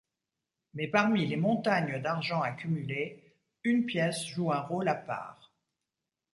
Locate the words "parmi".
0.87-1.27